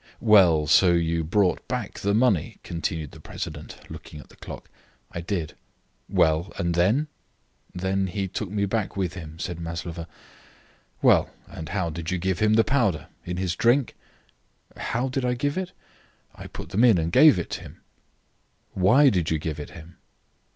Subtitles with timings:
[0.19, 4.67] "Well, so you brought back the money," continued the president, looking at the clock.
[5.11, 5.53] "I did."
[6.09, 7.07] "Well, and then?"
[7.75, 10.07] "Then he took me back with him," said Maslova.
[11.03, 13.09] "Well, and how did you give him the powder?
[13.25, 13.93] In his drink?"
[14.75, 15.71] "How did I give it?
[16.33, 17.81] I put them in and gave it him."
[18.73, 19.97] "Why did you give it him?"